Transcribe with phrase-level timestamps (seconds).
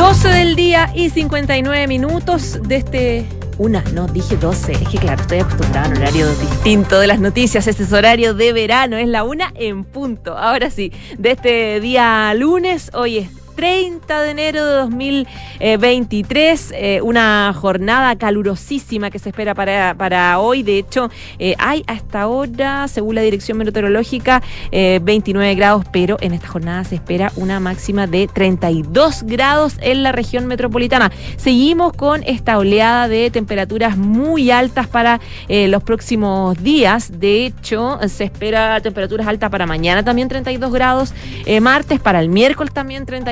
[0.00, 3.26] 12 del día y 59 minutos de este
[3.58, 4.72] una, no, dije 12.
[4.72, 7.66] Es que claro, estoy acostumbrada a un horario distinto de las noticias.
[7.66, 10.38] Este es horario de verano, es la una en punto.
[10.38, 17.52] Ahora sí, de este día lunes, hoy es 30 de enero de 2023, eh, una
[17.54, 20.62] jornada calurosísima que se espera para, para hoy.
[20.62, 26.32] De hecho, eh, hay hasta ahora, según la Dirección Meteorológica, 29 eh, grados, pero en
[26.32, 31.10] esta jornada se espera una máxima de 32 grados en la región metropolitana.
[31.36, 37.20] Seguimos con esta oleada de temperaturas muy altas para los próximos días.
[37.20, 41.14] De hecho, se espera temperaturas altas para mañana también 32 grados,
[41.60, 43.30] martes para el miércoles también 31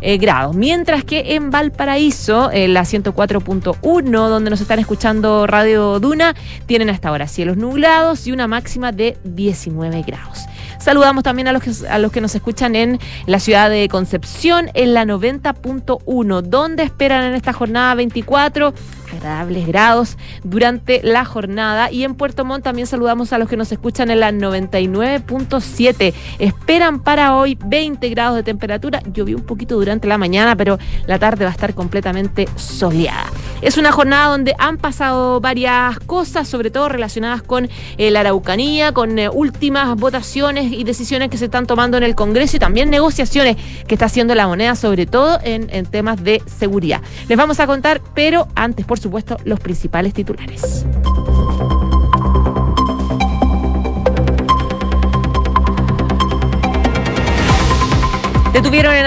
[0.00, 0.54] eh, grados.
[0.54, 6.34] Mientras que en Valparaíso, en la 104.1, donde nos están escuchando Radio Duna,
[6.66, 10.46] tienen hasta ahora cielos nublados y una máxima de 19 grados.
[10.78, 14.70] Saludamos también a los que, a los que nos escuchan en la ciudad de Concepción,
[14.72, 18.72] en la 90.1, donde esperan en esta jornada 24
[19.12, 21.90] agradables grados durante la jornada.
[21.90, 26.14] Y en Puerto Montt también saludamos a los que nos escuchan en la 99.7.
[26.38, 29.02] Esperan para hoy 20 grados de temperatura.
[29.12, 33.26] Llovió un poquito durante la mañana, pero la tarde va a estar completamente soleada.
[33.62, 38.92] Es una jornada donde han pasado varias cosas, sobre todo relacionadas con eh, la Araucanía,
[38.92, 42.90] con eh, últimas votaciones y decisiones que se están tomando en el Congreso y también
[42.90, 47.02] negociaciones que está haciendo la moneda, sobre todo en, en temas de seguridad.
[47.28, 50.86] Les vamos a contar, pero antes, por supuesto, los principales titulares.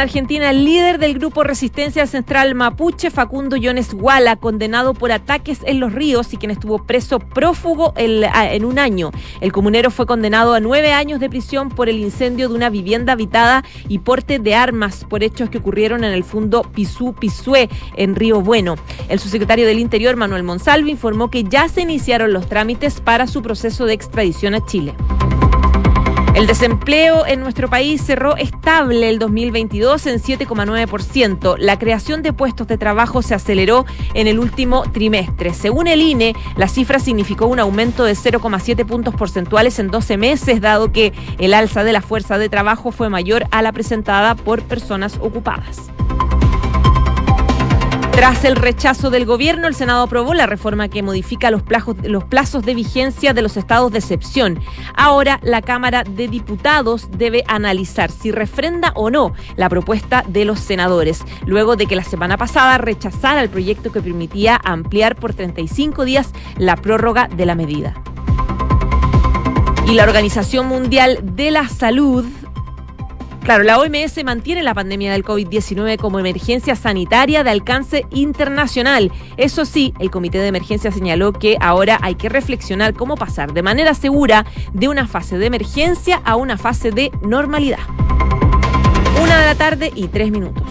[0.04, 5.80] Argentina al líder del grupo Resistencia Central Mapuche, Facundo Yones Guala, condenado por ataques en
[5.80, 9.12] los ríos y quien estuvo preso prófugo en un año.
[9.40, 13.14] El comunero fue condenado a nueve años de prisión por el incendio de una vivienda
[13.14, 18.16] habitada y porte de armas por hechos que ocurrieron en el fondo Pisú Pisué, en
[18.16, 18.76] Río Bueno.
[19.08, 23.42] El subsecretario del Interior, Manuel Monsalvo, informó que ya se iniciaron los trámites para su
[23.42, 24.94] proceso de extradición a Chile.
[26.36, 31.58] El desempleo en nuestro país cerró estable el 2022 en 7,9%.
[31.60, 33.86] La creación de puestos de trabajo se aceleró
[34.16, 35.54] en el último trimestre.
[35.54, 40.60] Según el INE, la cifra significó un aumento de 0,7 puntos porcentuales en 12 meses,
[40.60, 44.64] dado que el alza de la fuerza de trabajo fue mayor a la presentada por
[44.64, 45.93] personas ocupadas.
[48.14, 52.76] Tras el rechazo del gobierno, el Senado aprobó la reforma que modifica los plazos, de
[52.76, 54.60] vigencia de los estados de excepción.
[54.96, 60.60] Ahora la Cámara de Diputados debe analizar si refrenda o no la propuesta de los
[60.60, 66.06] senadores, luego de que la semana pasada rechazara el proyecto que permitía ampliar por 35
[66.06, 67.96] días la prórroga de la medida.
[69.88, 72.26] Y la Organización Mundial de la Salud
[73.44, 79.12] Claro, la OMS mantiene la pandemia del COVID-19 como emergencia sanitaria de alcance internacional.
[79.36, 83.62] Eso sí, el Comité de Emergencia señaló que ahora hay que reflexionar cómo pasar de
[83.62, 87.80] manera segura de una fase de emergencia a una fase de normalidad.
[89.22, 90.64] Una de la tarde y tres minutos.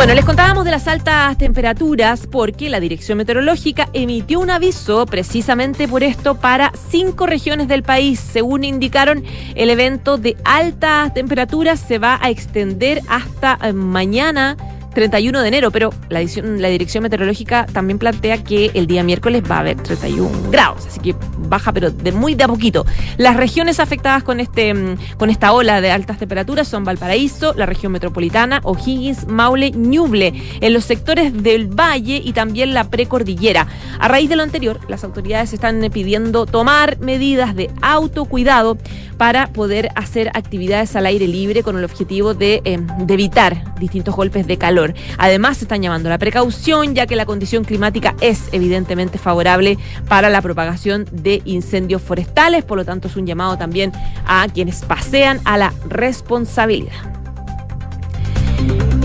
[0.00, 5.86] Bueno, les contábamos de las altas temperaturas porque la Dirección Meteorológica emitió un aviso precisamente
[5.86, 8.18] por esto para cinco regiones del país.
[8.18, 9.22] Según indicaron,
[9.54, 14.56] el evento de altas temperaturas se va a extender hasta eh, mañana
[14.94, 19.60] 31 de enero, pero la, Dirección Meteorológica también plantea que el día miércoles va a
[19.60, 21.14] haber 31 grados, así que
[21.48, 22.84] baja, pero de muy de a poquito.
[23.16, 27.66] Las regiones afectadas con, este, mm, con esta ola de altas temperaturas son Valparaíso, la
[27.66, 33.66] región metropolitana, O'Higgins, Maule, Ñuble, en los sectores del valle y también la precordillera.
[33.98, 38.78] A raíz de lo anterior, las autoridades están pidiendo tomar medidas de autocuidado
[39.16, 42.62] para poder hacer actividades al aire libre con el objetivo de,
[42.98, 44.79] de evitar distintos golpes de calor.
[45.18, 49.78] Además, se están llamando a la precaución, ya que la condición climática es evidentemente favorable
[50.08, 53.92] para la propagación de incendios forestales, por lo tanto es un llamado también
[54.26, 57.19] a quienes pasean a la responsabilidad.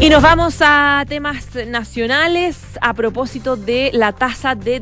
[0.02, 4.82] Y nos vamos a temas nacionales a propósito de la tasa de,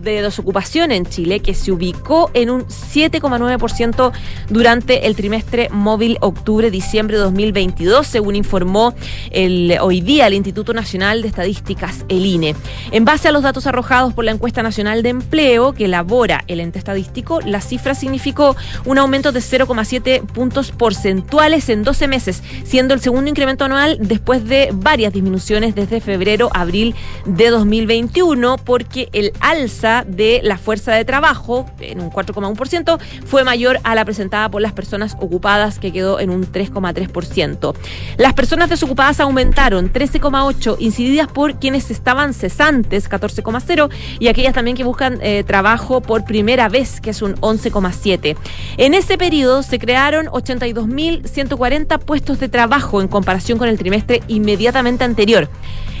[0.00, 4.12] desocupación en Chile, que se ubicó en un 7,9%
[4.48, 8.94] durante el trimestre móvil octubre-diciembre de 2022, según informó
[9.30, 12.54] el, hoy día el Instituto Nacional de Estadísticas, el INE.
[12.92, 16.60] En base a los datos arrojados por la encuesta nacional de empleo que elabora el
[16.60, 22.94] ente estadístico, la cifra significó un aumento de 0,7 puntos porcentuales en 12 meses, siendo
[22.94, 26.94] el segundo incremento anual después de varias disminuciones desde febrero abril
[27.26, 33.78] de 2021 porque el alza de la fuerza de trabajo en un 4,1% fue mayor
[33.84, 37.74] a la presentada por las personas ocupadas que quedó en un 3,3%.
[38.16, 44.84] Las personas desocupadas aumentaron 13,8 incididas por quienes estaban cesantes 14,0 y aquellas también que
[44.84, 48.36] buscan eh, trabajo por primera vez que es un 11,7.
[48.76, 55.04] En ese periodo se crearon 82.140 puestos de trabajo en comparación con el trimestre inmediatamente
[55.04, 55.48] anterior.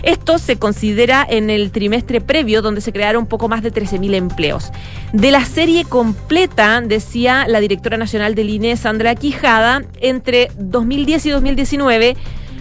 [0.02, 4.72] Esto se considera en el trimestre previo, donde se crearon poco más de 13.000 empleos.
[5.12, 11.30] De la serie completa, decía la directora nacional del INE, Sandra Quijada, entre 2010 y
[11.30, 12.16] 2019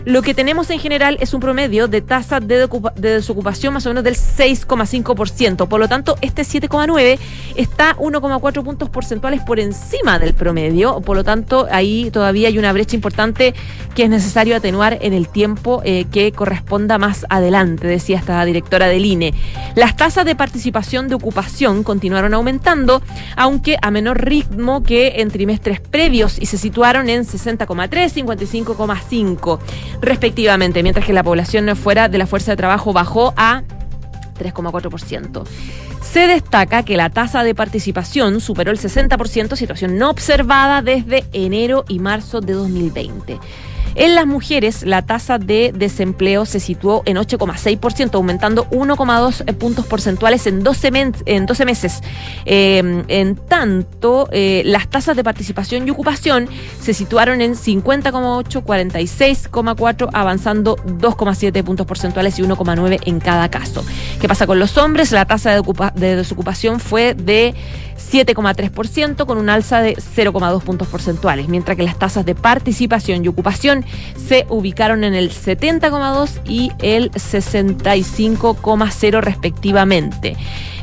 [0.05, 4.03] lo que tenemos en general es un promedio de tasa de, desocupación más o menos
[4.03, 5.67] del 6,5%.
[5.67, 7.19] Por lo tanto, este 7,9
[7.55, 11.01] está 1,4 puntos porcentuales por encima del promedio.
[11.01, 13.53] Por lo tanto, ahí todavía hay una brecha importante
[13.95, 18.87] que es necesario atenuar en el tiempo eh, que corresponda más adelante, decía esta directora
[18.87, 19.33] del INE.
[19.75, 23.01] Las tasas de participación de ocupación continuaron aumentando,
[23.35, 29.59] aunque a menor ritmo que en trimestres previos y se situaron en 60,3, 55,5
[29.99, 33.63] respectivamente, mientras que la población fuera de la fuerza de trabajo bajó a
[34.39, 35.43] 3,4%.
[36.01, 41.85] Se destaca que la tasa de participación superó el 60%, situación no observada desde enero
[41.87, 43.39] y marzo de 2020.
[43.95, 49.85] En las mujeres, la tasa de desempleo se situó en 8,6%, aumentando 1,2 eh, puntos
[49.85, 52.01] porcentuales en 12, en 12 meses.
[52.45, 56.47] Em, en tanto, eh, las tasas de participación y ocupación
[56.79, 63.83] se situaron en 50,8, 46,4, avanzando 2,7 puntos porcentuales y 1,9 en cada caso.
[64.19, 65.11] ¿Qué pasa con los hombres?
[65.11, 65.61] La tasa
[65.95, 67.53] de desocupación fue de
[68.01, 73.27] 7,3% con un alza de 0,2 puntos porcentuales, mientras que las tasas de participación y
[73.27, 73.85] ocupación
[74.17, 80.35] se ubicaron en el 70,2 y el 65,0 respectivamente.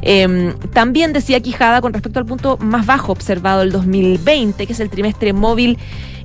[0.02, 4.80] Em, también decía Quijada con respecto al punto más bajo observado el 2020, que es
[4.80, 5.78] el trimestre móvil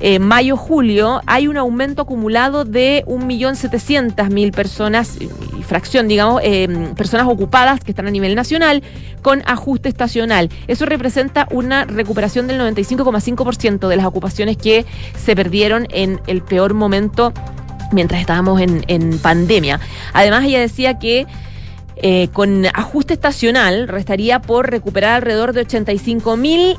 [0.06, 5.18] eh, mayo-julio, hay un aumento acumulado de 1.700.000 personas,
[5.66, 8.84] fracción, digamos, em, personas ocupadas que están a nivel nacional
[9.22, 10.50] con ajuste estacional.
[10.68, 14.86] Eso representa una recuperación del 95,5% de las ocupaciones que
[15.16, 17.32] se perdieron en el peor momento
[17.94, 19.80] mientras estábamos en pandemia.
[20.12, 21.28] Además, ella decía que
[21.96, 26.78] eh, con ajuste estacional restaría por recuperar alrededor de 85 mil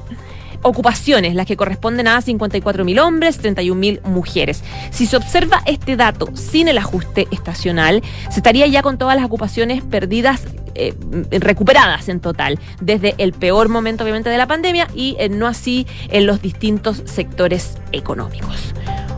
[0.65, 4.65] ocupaciones, las que corresponden a 54 mil hombres, 31 mil mujeres.
[4.91, 9.27] Si se observa este dato sin el ajuste estacional, se estaría ya con todas las
[9.27, 10.95] ocupaciones perdidas eh,
[11.31, 15.87] recuperadas en total, desde el peor momento obviamente de la pandemia y eh, no así
[16.09, 18.75] en los distintos sectores económicos.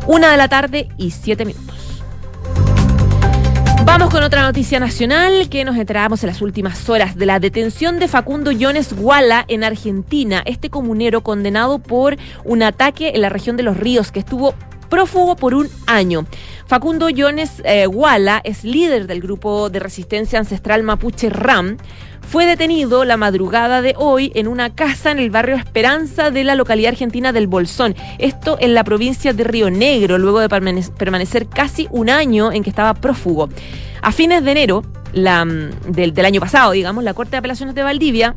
[0.06, 1.85] Una de la tarde y siete minutos.
[3.86, 8.00] Vamos con otra noticia nacional que nos enteramos en las últimas horas de la detención
[8.00, 13.56] de Facundo Yones Guala en Argentina, este comunero condenado por un ataque en la región
[13.56, 14.54] de los ríos que estuvo
[14.88, 16.26] prófugo por un año.
[16.66, 21.76] Facundo Yones eh, Guala es líder del grupo de resistencia ancestral mapuche RAM
[22.28, 26.56] fue detenido la madrugada de hoy en una casa en el barrio Esperanza de la
[26.56, 27.94] localidad argentina del Bolsón.
[28.18, 32.70] Esto en la provincia de Río Negro, luego de permanecer casi un año en que
[32.70, 33.48] estaba prófugo.
[34.02, 34.82] A fines de enero
[35.12, 38.34] la, mm, del, año pasado, digamos, la Corte de Apelaciones de Valdivia,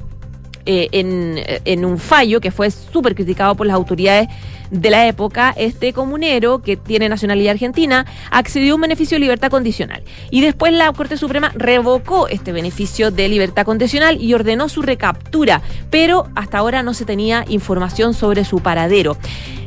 [0.72, 4.28] eh, en, en un fallo que fue súper criticado por las autoridades
[4.70, 9.50] de la época, este comunero, que tiene nacionalidad argentina, accedió a un beneficio de libertad
[9.50, 10.04] condicional.
[10.30, 15.64] Y después la Corte Suprema revocó este beneficio de libertad condicional y ordenó su recaptura,
[15.90, 19.18] pero hasta ahora no se tenía información sobre su paradero.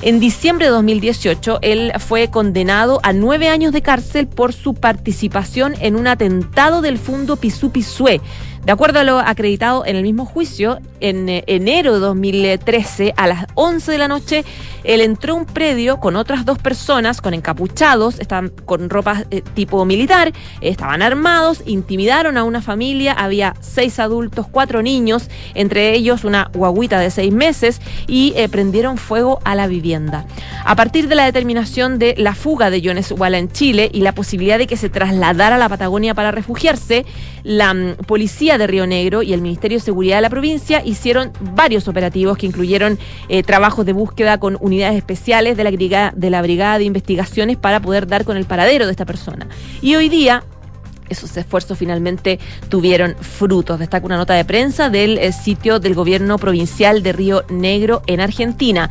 [0.02, 5.74] En diciembre de 2018, él fue condenado a nueve años de cárcel por su participación
[5.80, 8.20] en un atentado del Fundo Pisú Pisué
[8.64, 13.26] de acuerdo a lo acreditado en el mismo juicio, en eh, enero de 2013, a
[13.26, 14.44] las 11 de la noche,
[14.84, 19.42] él entró a un predio con otras dos personas, con encapuchados, estaban con ropa eh,
[19.54, 26.22] tipo militar, estaban armados, intimidaron a una familia, había seis adultos, cuatro niños, entre ellos
[26.22, 30.24] una guaguita de seis meses, y eh, prendieron fuego a la vivienda.
[30.64, 34.12] A partir de la determinación de la fuga de Jones Walla en Chile y la
[34.12, 37.04] posibilidad de que se trasladara a la Patagonia para refugiarse,
[37.44, 41.32] la mm, policía de Río Negro y el Ministerio de Seguridad de la provincia hicieron
[41.54, 46.30] varios operativos que incluyeron eh, trabajos de búsqueda con unidades especiales de la, brigada, de
[46.30, 49.46] la Brigada de Investigaciones para poder dar con el paradero de esta persona.
[49.80, 50.44] Y hoy día
[51.08, 53.78] esos esfuerzos finalmente tuvieron frutos.
[53.78, 58.20] Destaca una nota de prensa del eh, sitio del gobierno provincial de Río Negro en
[58.20, 58.90] Argentina.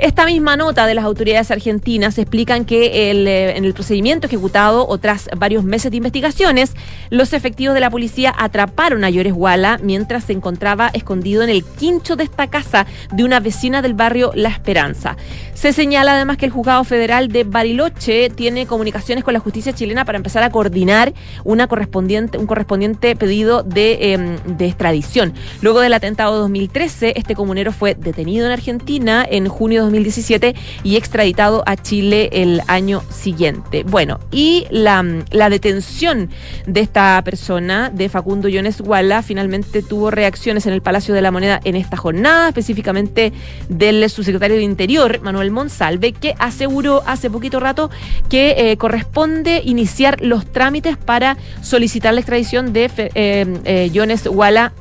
[0.00, 4.96] Esta misma nota de las autoridades argentinas explican que eh, en el procedimiento ejecutado o
[4.96, 6.72] tras varios meses de investigaciones,
[7.10, 11.66] los efectivos de la policía atraparon a Llores Guala mientras se encontraba escondido en el
[11.66, 15.18] quincho de esta casa de una vecina del barrio La Esperanza.
[15.52, 20.06] Se señala además que el juzgado federal de Bariloche tiene comunicaciones con la justicia chilena
[20.06, 21.12] para empezar a coordinar
[21.44, 25.34] un correspondiente pedido de, em, de extradición.
[25.60, 30.54] Luego del atentado 2013, este comunero fue detenido en Argentina en junio de 2017
[30.84, 33.84] y extraditado a Chile el año siguiente.
[33.84, 35.02] Bueno, y la,
[35.50, 36.30] detención
[36.66, 41.30] de esta persona, de Facundo Yones Guala, finalmente tuvo reacciones en el Palacio de la
[41.30, 43.32] Moneda en esta jornada, específicamente
[43.68, 47.90] del subsecretario de Interior, Manuel Monsalve, que aseguró hace poquito rato
[48.28, 54.72] que eh, corresponde iniciar los trámites para solicitar la extradición de eh, eh, Yones Guala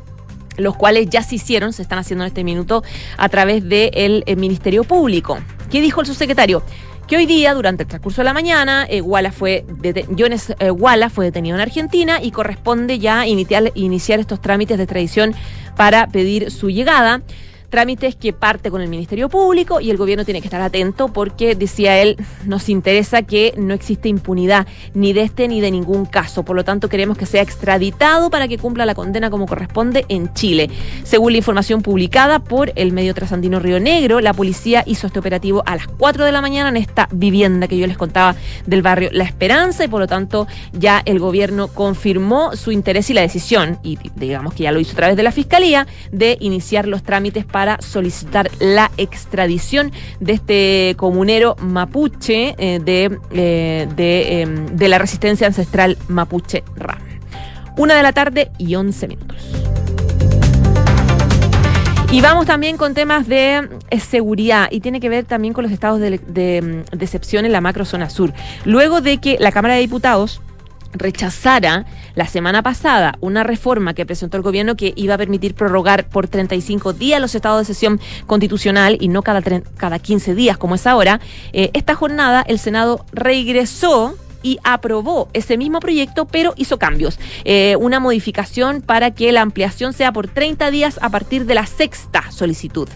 [0.60, 2.84] los cuales ya se hicieron, se están haciendo en este minuto
[3.18, 5.40] a través del Ministerio Público.
[5.70, 6.64] ¿Qué dijo el subsecretario?
[7.10, 9.02] que hoy día, durante el transcurso de la mañana, eh,
[9.32, 9.66] fue
[10.16, 15.34] Jones eh, fue detenido en Argentina y corresponde ya iniciar, iniciar estos trámites de extradición
[15.76, 17.24] para pedir su llegada
[17.70, 21.56] trámites que parte con el Ministerio Público y el gobierno tiene que estar atento porque,
[21.56, 26.44] decía él, nos interesa que no existe impunidad ni de este ni de ningún caso.
[26.44, 30.34] Por lo tanto, queremos que sea extraditado para que cumpla la condena como corresponde en
[30.34, 30.70] Chile.
[31.04, 35.64] Según la información publicada por el medio trasandino Río Negro, la policía hizo este operativo
[35.66, 38.36] a las 4 de la mañana en esta vivienda que yo les contaba
[38.66, 43.14] del barrio La Esperanza y por lo tanto ya el gobierno confirmó su interés y
[43.14, 46.88] la decisión, y digamos que ya lo hizo a través de la Fiscalía, de iniciar
[46.88, 54.66] los trámites para para solicitar la extradición de este comunero mapuche eh, de, eh, em,
[54.68, 57.00] de, la resistencia ancestral mapuche RAM.
[57.76, 59.36] Una de la tarde y once minutos.
[62.14, 65.74] Y vamos también con temas de eh, seguridad y tiene que ver también con los
[65.74, 68.32] estados de, de, de excepción en la macrozona sur.
[68.64, 70.42] Luego de que la Cámara de Diputados
[70.94, 76.08] rechazara la semana pasada una reforma que presentó el gobierno que iba a permitir prorrogar
[76.08, 79.42] por 35 días los estados de sesión constitucional y no cada,
[79.78, 81.20] cada 15 días como es ahora,
[81.54, 87.20] eh, esta jornada el Senado regresó y aprobó ese mismo proyecto, pero hizo cambios.
[87.46, 91.66] Eh, una modificación para que la ampliación sea por 30 días a partir de la
[91.66, 92.88] sexta solicitud.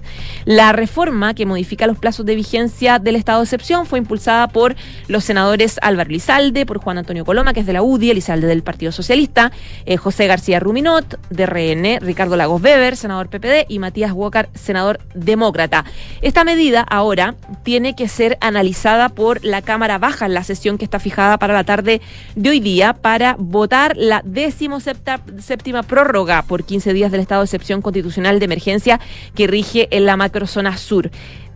[0.46, 4.76] La reforma que modifica los plazos de vigencia del estado de excepción fue impulsada por
[5.08, 8.64] los senadores Álvaro Lizalde, por Juan Antonio Coloma, que es de la UDI, Elizalde del
[8.64, 9.52] Partido Socialista,
[9.86, 15.00] eh, José García Ruminot, de RN, Ricardo Lagos Weber, senador PPD, y Matías Walker, senador
[15.14, 15.86] demócrata.
[16.22, 20.86] Esta medida ahora tiene que ser analizada por la Cámara Baja en la sesión que
[20.86, 22.02] está fijada para la tarde
[22.36, 27.46] de hoy día para votar la décimo séptima prórroga por 15 días del estado de
[27.46, 29.00] excepción constitucional de emergencia
[29.36, 31.12] que rige en la macrozona sur.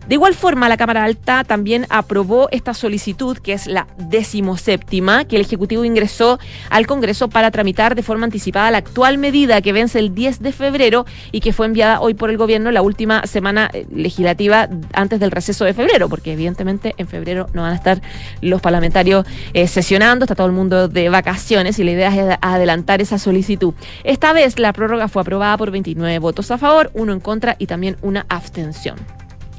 [0.07, 5.35] De igual forma, la Cámara Alta también aprobó esta solicitud, que es la decimoséptima, que
[5.35, 9.99] el Ejecutivo ingresó al Congreso para tramitar de forma anticipada la actual medida que vence
[9.99, 13.69] el 10 de febrero y que fue enviada hoy por el Gobierno la última semana
[13.73, 18.01] eh, legislativa antes del receso de febrero, porque evidentemente en febrero no van a estar
[18.39, 23.01] los parlamentarios eh, sesionando, está todo el mundo de vacaciones y la idea es adelantar
[23.01, 23.73] esa solicitud.
[24.05, 27.67] Esta vez la prórroga fue aprobada por 29 votos a favor, uno en contra y
[27.67, 28.95] también una abstención.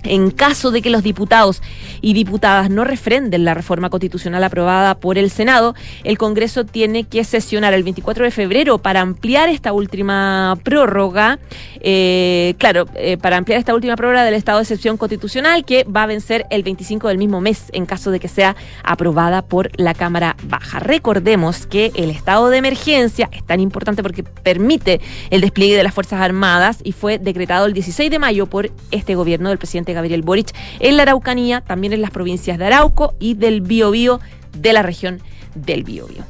[0.08, 1.62] En caso de que los diputados
[2.00, 5.74] y diputadas no refrenden la reforma constitucional aprobada por el Senado,
[6.04, 11.38] el Congreso tiene que sesionar el 24 de febrero para ampliar esta última prórroga,
[11.80, 16.04] eh, claro, eh, para ampliar esta última prórroga del estado de excepción constitucional que va
[16.04, 19.94] a vencer el 25 del mismo mes en caso de que sea aprobada por la
[19.94, 20.78] Cámara Baja.
[20.78, 25.00] Recordemos que el estado de emergencia es tan importante porque permite
[25.30, 29.14] el despliegue de las Fuerzas Armadas y fue decretado el 16 de mayo por este
[29.14, 33.34] gobierno del presidente Gabriel Boric en la Araucanía, también en las provincias de Arauco y
[33.34, 34.20] del Biobío
[34.56, 35.20] de la región
[35.54, 36.22] del Biobío.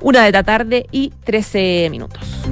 [0.00, 2.44] Una de la tarde y 13 minutos.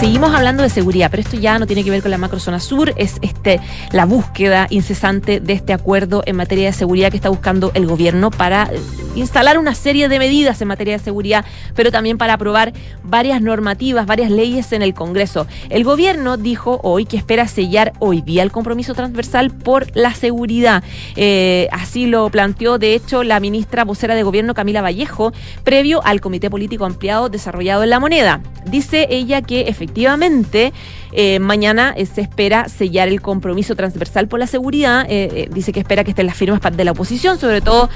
[0.00, 2.92] Seguimos hablando de seguridad, pero esto ya no tiene que ver con la macrozona sur,
[2.96, 3.60] es este
[3.90, 8.30] la búsqueda incesante de este acuerdo en materia de seguridad que está buscando el gobierno
[8.30, 8.78] para eh,
[9.14, 14.04] instalar una serie de medidas en materia de seguridad, pero también para aprobar varias normativas,
[14.04, 15.46] varias leyes en el Congreso.
[15.70, 20.82] El gobierno dijo hoy que espera sellar hoy día el compromiso transversal por la seguridad.
[21.16, 25.32] Eh, así lo planteó, de hecho, la ministra vocera de gobierno Camila Vallejo,
[25.62, 28.42] previo al comité político ampliado desarrollado en la moneda.
[28.66, 30.72] Dice ella que efectivamente efectivamente
[31.14, 35.06] eh, mañana se espera sellar el compromiso transversal por la seguridad.
[35.50, 37.88] dice que espera que estén las firmas de la oposición, sobre todo,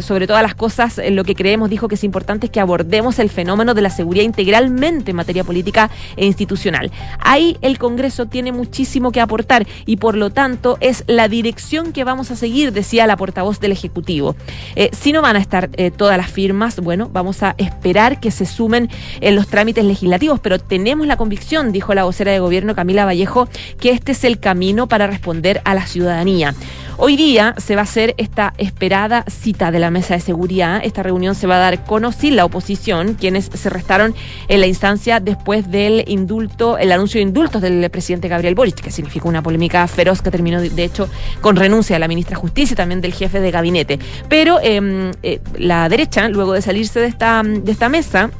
[0.00, 3.30] sobre todas las cosas, lo que creemos, dijo que es importante es que abordemos el
[3.30, 6.90] fenómeno de la seguridad integralmente en materia política e institucional.
[7.18, 12.04] Ahí el Congreso tiene muchísimo que aportar y por lo tanto es la dirección que
[12.04, 14.36] vamos a seguir, decía la portavoz del Ejecutivo.
[14.92, 18.88] si no van a estar todas las firmas, bueno, vamos a esperar que se sumen
[19.20, 23.48] en los trámites legislativos, pero tenemos la convicción, dijo la de gobierno Camila Vallejo,
[23.80, 26.54] que este es el camino para responder a la ciudadanía.
[26.98, 30.80] Hoy día se va a hacer esta esperada cita de la mesa de seguridad.
[30.84, 34.14] Esta reunión se va a dar con o sin la oposición, quienes se restaron
[34.48, 38.90] en la instancia después del indulto, el anuncio de indultos del presidente Gabriel Boric, que
[38.90, 41.08] significó una polémica feroz que terminó, de hecho,
[41.40, 43.98] con renuncia de la ministra de Justicia y también del jefe de gabinete.
[44.28, 48.30] Pero em, eh, la derecha, luego de salirse de esta, de esta mesa,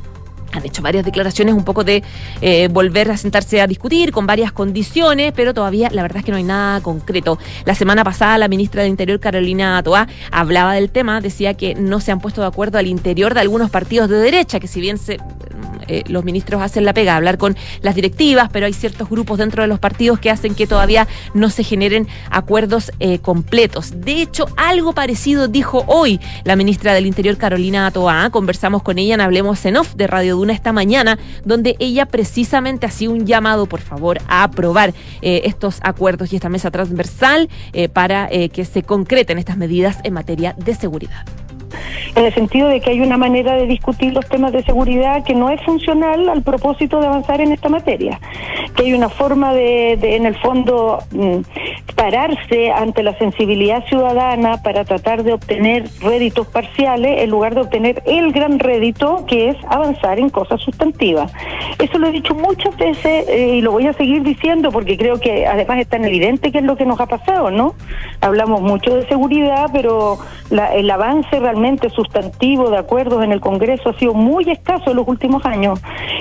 [0.53, 2.03] han hecho varias declaraciones un poco de
[2.41, 6.31] eh, volver a sentarse a discutir con varias condiciones, pero todavía la verdad es que
[6.31, 7.39] no hay nada concreto.
[7.65, 12.01] La semana pasada la ministra del Interior, Carolina Toá, hablaba del tema, decía que no
[12.01, 14.99] se han puesto de acuerdo al interior de algunos partidos de derecha, que si bien
[14.99, 15.19] se
[15.89, 19.63] eh, los ministros hacen la pega, hablar con las directivas, pero hay ciertos grupos dentro
[19.63, 23.93] de los partidos que hacen que todavía no se generen acuerdos eh, completos.
[23.97, 28.31] De hecho, algo parecido dijo hoy la ministra del Interior, Carolina Toa.
[28.31, 32.87] Conversamos con ella en Hablemos en Off de Radio Duna esta mañana, donde ella precisamente
[32.87, 37.49] hacía un llamado, por favor, a aprobar eh, estos acuerdos y esta mesa transversal
[37.93, 41.25] para que se concreten estas medidas en materia de seguridad
[42.15, 45.35] en el sentido de que hay una manera de discutir los temas de seguridad que
[45.35, 48.21] no es funcional al propósito de avanzar en esta materia,
[48.77, 51.39] que hay una forma de, en el fondo, mm,
[51.95, 58.03] pararse ante la sensibilidad ciudadana para tratar de obtener réditos parciales en lugar de obtener
[58.07, 61.33] el gran rédito que es avanzar en cosas sustantivas.
[61.83, 65.19] Eso lo he dicho muchas veces eh, y lo voy a seguir diciendo porque creo
[65.19, 67.75] que además es tan evidente que es lo que nos ha pasado, ¿no?
[68.21, 70.19] Hablamos mucho de seguridad, pero
[70.75, 75.09] el avance realmente sustantivo de acuerdos en el Congreso ha sido muy escaso en los
[75.09, 75.81] últimos años.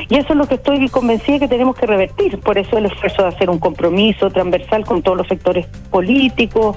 [0.10, 2.40] Y eso es lo que estoy convencida que tenemos que revertir.
[2.40, 6.76] Por eso el esfuerzo de hacer un compromiso transversal con todos los sectores políticos.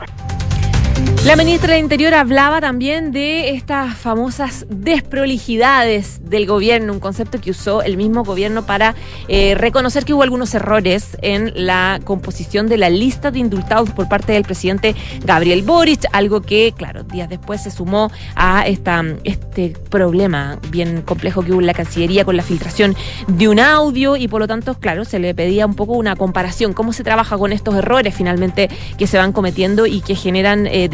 [1.25, 7.51] La ministra del Interior hablaba también de estas famosas desprolijidades del gobierno, un concepto que
[7.51, 8.95] usó el mismo gobierno para
[9.29, 14.07] eh, reconocer que hubo algunos errores en la composición de la lista de indultados por
[14.07, 19.71] parte del presidente Gabriel Boric, algo que, claro, días después se sumó a esta, este
[19.89, 22.95] problema bien complejo que hubo en la Cancillería con la filtración
[23.29, 26.75] de un audio y por lo tanto, claro, se le pedía un poco una comparación,
[26.75, 30.91] cómo se trabaja con estos errores finalmente que se van cometiendo y que generan eh,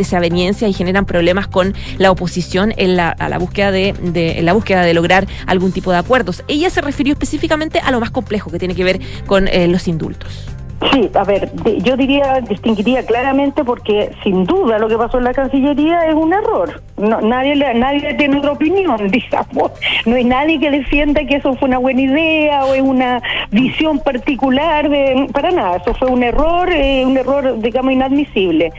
[0.68, 4.82] y generan problemas con la oposición en la, a la búsqueda de, en la búsqueda
[4.82, 6.44] de lograr algún tipo de acuerdos.
[6.48, 10.46] Ella se refirió específicamente a lo más complejo que tiene que ver con los indultos.
[10.92, 15.34] Sí, a ver, yo diría, distinguiría claramente porque sin duda lo que pasó en la
[15.34, 16.82] Cancillería es un error.
[16.96, 19.72] No, nadie, nadie tiene otra opinión, digamos.
[20.06, 23.98] No hay nadie que defienda que eso fue una buena idea o es una visión
[23.98, 25.76] particular de, para nada.
[25.76, 28.72] Eso fue un error, eh, un error, digamos, inadmisible.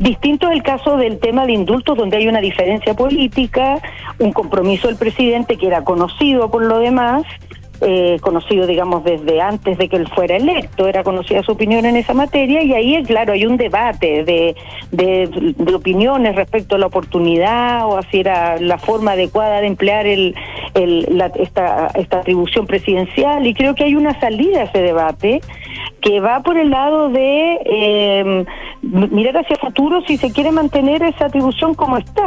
[0.00, 3.78] Distinto es el caso del tema de indultos, donde hay una diferencia política,
[4.18, 7.22] un compromiso del presidente que era conocido por lo demás
[7.80, 11.96] eh, conocido, digamos, desde antes de que él fuera electo, era conocida su opinión en
[11.96, 14.54] esa materia y ahí, claro, hay un debate de,
[14.92, 20.34] de, opiniones respecto a la oportunidad o si era la forma adecuada de emplear el,
[20.74, 25.40] el, esta, esta atribución presidencial y creo que hay una salida a ese debate
[26.00, 28.44] que va por el lado de eh,
[28.82, 32.26] mirar hacia el futuro si se quiere mantener esa atribución como está.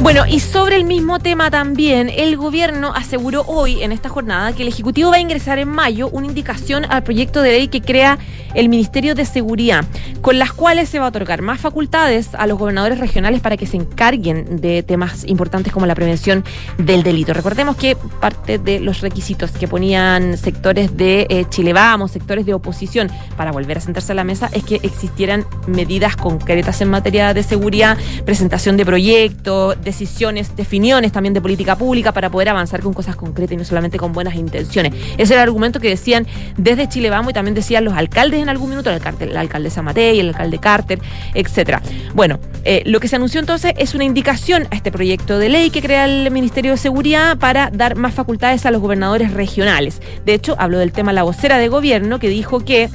[0.00, 4.62] Bueno, y sobre el mismo tema también, el gobierno aseguró hoy en esta jornada que
[4.62, 8.18] el Ejecutivo va a ingresar en mayo una indicación al proyecto de ley que crea
[8.54, 9.84] el Ministerio de Seguridad,
[10.20, 13.66] con las cuales se va a otorgar más facultades a los gobernadores regionales para que
[13.66, 16.44] se encarguen de temas importantes como la prevención
[16.78, 17.32] del delito.
[17.32, 22.54] Recordemos que parte de los requisitos que ponían sectores de eh, Chile Vamos, sectores de
[22.54, 27.34] oposición, para volver a sentarse a la mesa, es que existieran medidas concretas en materia
[27.34, 30.78] de seguridad, presentación de proyectos, decisiones, definiciones
[31.12, 34.34] también de política pública para poder avanzar con cosas concretas y no solamente con buenas
[34.34, 34.94] intenciones.
[35.18, 38.48] Ese era el argumento que decían desde Chile Vamos y también decían los alcaldes en
[38.48, 40.98] algún minuto, el alcalde, la alcaldesa el alcalde Carter,
[41.34, 41.82] etcétera.
[42.14, 45.70] Bueno, eh, lo que se anunció entonces es una indicación a este proyecto de ley
[45.70, 50.00] que crea el Ministerio de Seguridad para dar más facultades a los gobernadores regionales.
[50.24, 52.90] De hecho, habló del tema la vocera de gobierno que dijo que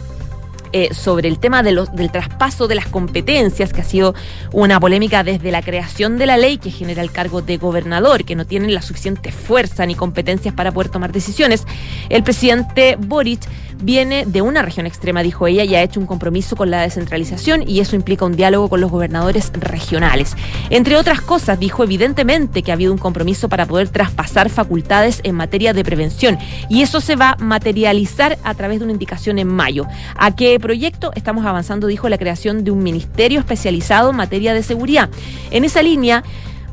[0.76, 4.16] eh, sobre el tema de los, del traspaso de las competencias, que ha sido
[4.52, 8.36] una polémica desde la creación de la ley que genera el cargo de gobernador, que
[8.36, 11.66] no tienen la suficiente fuerza ni competencias para poder tomar decisiones.
[12.10, 13.42] El presidente Boric
[13.84, 17.68] viene de una región extrema, dijo ella, y ha hecho un compromiso con la descentralización
[17.68, 20.36] y eso implica un diálogo con los gobernadores regionales.
[20.70, 25.36] Entre otras cosas, dijo evidentemente que ha habido un compromiso para poder traspasar facultades en
[25.36, 26.38] materia de prevención
[26.70, 29.86] y eso se va a materializar a través de una indicación en mayo.
[30.16, 31.88] ¿A qué proyecto estamos avanzando?
[31.88, 35.10] Dijo la creación de un ministerio especializado en materia de seguridad.
[35.52, 36.24] En esa línea,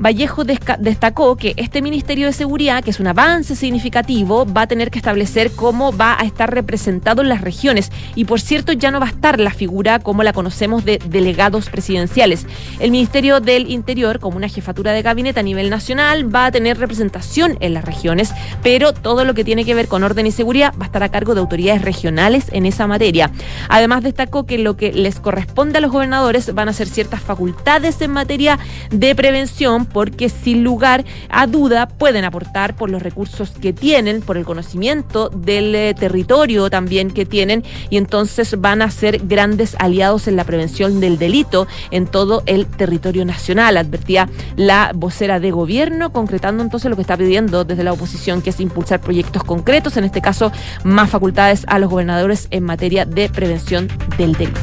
[0.01, 4.91] Vallejo destacó que este Ministerio de Seguridad, que es un avance significativo, va a tener
[4.91, 7.93] que establecer cómo va a estar representado en las regiones.
[8.15, 11.69] Y por cierto, ya no va a estar la figura como la conocemos de delegados
[11.69, 12.47] presidenciales.
[12.79, 16.79] El Ministerio del Interior, como una jefatura de gabinete a nivel nacional, va a tener
[16.79, 18.33] representación en las regiones,
[18.63, 21.11] pero todo lo que tiene que ver con orden y seguridad va a estar a
[21.11, 23.31] cargo de autoridades regionales en esa materia.
[23.69, 28.01] Además, destacó que lo que les corresponde a los gobernadores van a ser ciertas facultades
[28.01, 28.59] en materia
[28.91, 34.37] de prevención porque sin lugar a duda pueden aportar por los recursos que tienen, por
[34.37, 40.29] el conocimiento del eh, territorio también que tienen y entonces van a ser grandes aliados
[40.29, 46.13] en la prevención del delito en todo el territorio nacional, advertía la vocera de gobierno,
[46.13, 50.05] concretando entonces lo que está pidiendo desde la oposición, que es impulsar proyectos concretos, en
[50.05, 50.53] este caso
[50.85, 54.61] más facultades a los gobernadores en materia de prevención del delito.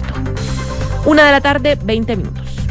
[1.06, 2.67] Una de la tarde, 20 minutos.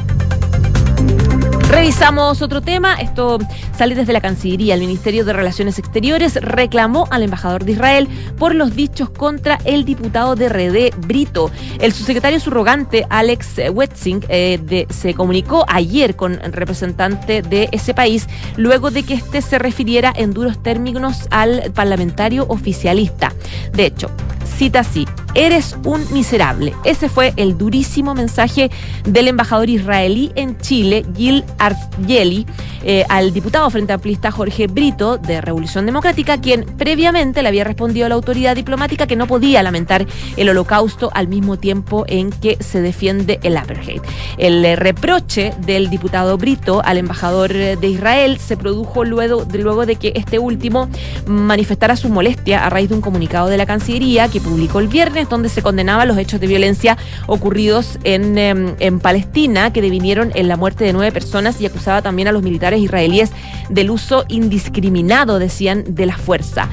[1.77, 2.95] Revisamos otro tema.
[2.95, 3.39] Esto
[3.77, 4.73] sale desde la Cancillería.
[4.73, 8.09] El Ministerio de Relaciones Exteriores reclamó al embajador de Israel
[8.39, 11.51] por los dichos contra el diputado de RD Brito.
[11.79, 18.91] El subsecretario subrogante Alex Wetzing eh, se comunicó ayer con representante de ese país luego
[18.91, 23.35] de que éste se refiriera en duros términos al parlamentario oficialista.
[23.75, 24.11] De hecho,
[24.57, 26.75] cita así, eres un miserable.
[26.85, 28.71] Ese fue el durísimo mensaje
[29.05, 32.47] del embajador israelí en Chile, Gil Argeli,
[32.89, 38.07] eh, al diputado frente amplista Jorge Brito de Revolución Democrática, quien previamente le había respondido
[38.07, 42.57] a la autoridad diplomática que no podía lamentar el holocausto al mismo tiempo en que
[42.61, 44.01] se defiende el apartheid.
[44.39, 49.97] El eh, reproche del diputado Brito al embajador eh, de Israel se produjo luego de,
[49.97, 50.89] que este último
[51.27, 55.29] manifestara su molestia a raíz de un comunicado de la Cancillería que publicó el viernes,
[55.29, 60.49] donde se condenaba los hechos de violencia ocurridos en, em, en Palestina, que devinieron en
[60.49, 63.31] la muerte de nueve personas y acusaba también a los militares israelíes
[63.69, 66.69] del uso indiscriminado, decían, de la fuerza.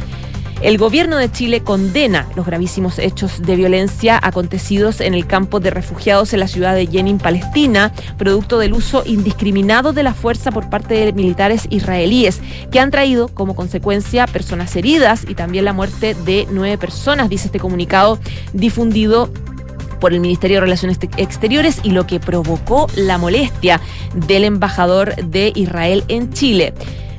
[0.64, 5.70] El gobierno de Chile condena los gravísimos hechos de violencia acontecidos en el campo de
[5.72, 10.70] refugiados en la ciudad de Jenin, Palestina, producto del uso indiscriminado de la fuerza por
[10.70, 12.40] parte de militares israelíes,
[12.72, 17.48] que han traído como consecuencia personas heridas y también la muerte de nueve personas, dice
[17.48, 18.18] este comunicado
[18.54, 19.30] difundido
[20.04, 23.80] por el Ministerio de Relaciones Exteriores y lo que provocó la molestia
[24.14, 26.74] del embajador de Israel en Chile.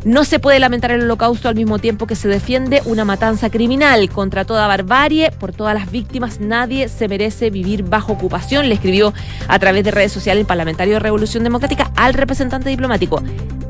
[0.05, 4.11] No se puede lamentar el holocausto al mismo tiempo que se defiende una matanza criminal
[4.11, 6.41] contra toda barbarie, por todas las víctimas.
[6.41, 9.15] Nadie se merece vivir bajo ocupación, le escribió
[9.49, 13.23] a través de redes sociales el parlamentario de Revolución Democrática al representante diplomático.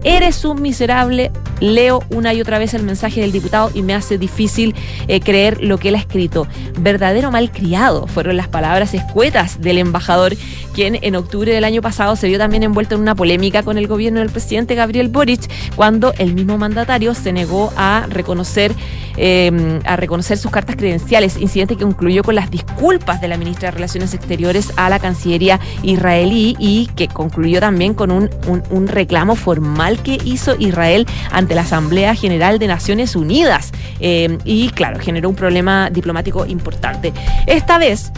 [0.04, 1.32] Eres un miserable.
[1.60, 4.74] Leo una y otra vez el mensaje del diputado y me hace difícil
[5.08, 6.46] eh, creer lo que él ha escrito.
[6.78, 10.34] Verdadero malcriado fueron las palabras escuetas del embajador,
[10.74, 13.86] quien en octubre del año pasado se vio también envuelto en una polémica con el
[13.86, 18.72] gobierno del presidente Gabriel Boric cuando el mismo mandatario se negó a reconocer,
[19.16, 23.68] em, a reconocer sus cartas credenciales, incidente que concluyó con las disculpas de la ministra
[23.68, 28.30] de Relaciones Exteriores a la Cancillería israelí y que concluyó también con un,
[28.70, 33.72] un reclamo formal que hizo Israel ante la Asamblea General de Naciones Unidas.
[34.00, 37.12] Em, y claro, generó un problema diplomático importante.
[37.46, 38.12] Esta vez,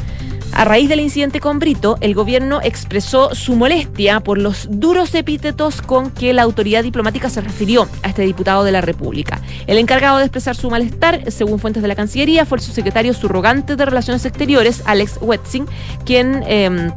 [0.52, 5.82] a raíz del incidente con Brito, el gobierno expresó su molestia por los duros epítetos
[5.82, 9.40] con que la autoridad diplomática se refirió a este diputado de la República.
[9.66, 13.76] El encargado de expresar su malestar, según fuentes de la Cancillería, fue el subsecretario subrogante
[13.76, 15.66] de Relaciones Exteriores, Alex Wetzing,
[16.04, 16.42] quien...
[16.46, 16.90] Eh,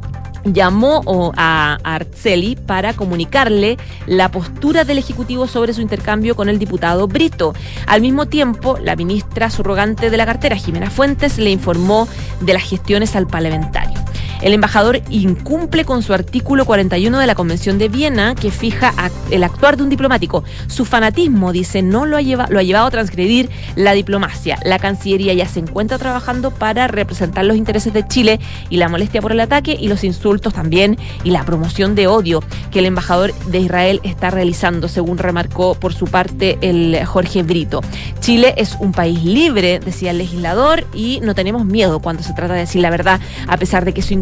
[0.43, 7.07] llamó a Arceli para comunicarle la postura del Ejecutivo sobre su intercambio con el diputado
[7.07, 7.53] Brito.
[7.87, 12.07] Al mismo tiempo, la ministra subrogante de la cartera, Jimena Fuentes, le informó
[12.41, 13.98] de las gestiones al parlamentario.
[14.41, 18.93] El embajador incumple con su artículo 41 de la Convención de Viena que fija
[19.31, 20.43] el actuar de un diplomático.
[20.67, 24.57] Su fanatismo, dice, no lo ha, lo ha llevado a transgredir la diplomacia.
[24.63, 29.21] La Cancillería ya se encuentra trabajando para representar los intereses de Chile y la molestia
[29.21, 33.33] por el ataque y los insultos también y la promoción de odio que el embajador
[33.45, 37.81] de Israel está realizando, según remarcó por su parte el Jorge Brito.
[38.19, 42.53] Chile es un país libre, decía el legislador, y no tenemos miedo cuando se trata
[42.53, 44.13] de decir la verdad, a pesar de que su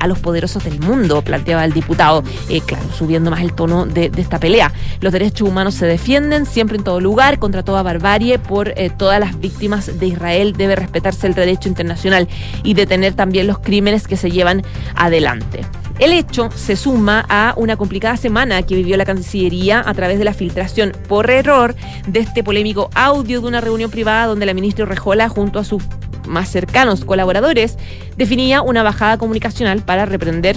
[0.00, 4.10] a los poderosos del mundo, planteaba el diputado, eh, claro, subiendo más el tono de,
[4.16, 4.72] esta pelea.
[5.00, 9.20] Los derechos humanos se defienden siempre en todo lugar, contra toda barbarie, por eh, todas
[9.20, 10.54] las víctimas de Israel.
[10.54, 12.28] Debe respetarse el derecho internacional
[12.64, 14.62] y detener también los crímenes que se llevan
[14.96, 15.60] adelante.
[16.00, 20.24] El hecho se suma a una complicada semana que vivió la Cancillería a través de
[20.24, 21.76] la filtración por error
[22.08, 25.84] de este polémico audio de una reunión privada donde la ministra Rejola junto a sus
[26.26, 27.76] más cercanos colaboradores
[28.16, 30.56] definía una bajada comunicacional para reprender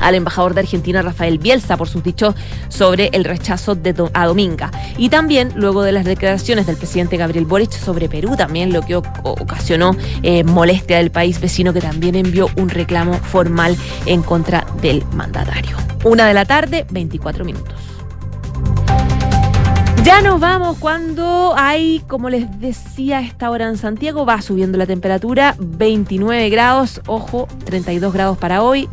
[0.00, 2.34] al embajador de Argentina Rafael Bielsa por sus dichos
[2.68, 4.70] sobre el rechazo de a Dominga.
[4.96, 8.96] Y también luego de las declaraciones del presidente Gabriel Boric sobre Perú, también lo que
[8.96, 15.04] ocasionó eh, molestia del país vecino que también envió un reclamo formal en contra del
[15.12, 15.76] mandatario.
[16.04, 17.74] Una de la tarde, 24 minutos.
[20.02, 24.86] Ya nos vamos cuando hay, como les decía esta hora en Santiago, va subiendo la
[24.86, 28.88] temperatura, 29 grados, ojo, 32 grados para hoy,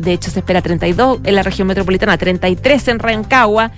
[0.00, 3.70] de hecho, se espera 32 en la región metropolitana, 33 en Rancagua,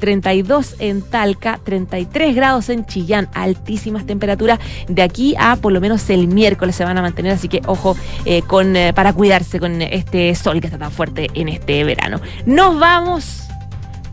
[0.00, 3.28] 32 eh, en Talca, 33 grados en Chillán.
[3.32, 7.48] Altísimas temperaturas de aquí a por lo menos el miércoles se van a mantener, así
[7.48, 11.48] que ojo eh, con, eh, para cuidarse con este sol que está tan fuerte en
[11.48, 12.20] este verano.
[12.44, 13.47] Nos vamos,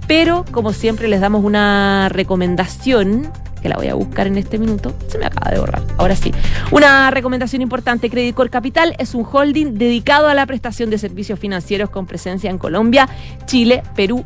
[0.07, 4.93] pero como siempre les damos una recomendación que la voy a buscar en este minuto.
[5.07, 5.81] Se me acaba de borrar.
[5.97, 6.31] Ahora sí.
[6.69, 11.39] Una recomendación importante, Credit Core Capital es un holding dedicado a la prestación de servicios
[11.39, 13.09] financieros con presencia en Colombia,
[13.47, 14.23] Chile, Perú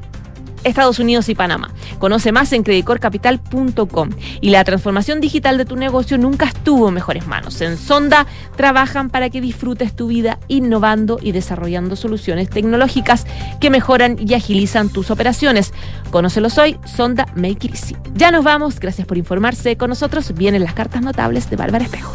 [0.63, 1.71] Estados Unidos y Panamá.
[1.99, 4.09] Conoce más en creditcorcapital.com.
[4.41, 7.59] Y la transformación digital de tu negocio nunca estuvo en mejores manos.
[7.61, 13.25] En Sonda trabajan para que disfrutes tu vida innovando y desarrollando soluciones tecnológicas
[13.59, 15.73] que mejoran y agilizan tus operaciones.
[16.11, 17.95] Conócelos hoy, Sonda Make It Easy.
[18.15, 19.77] Ya nos vamos, gracias por informarse.
[19.77, 22.07] Con nosotros vienen las cartas notables de Bárbara Espejo.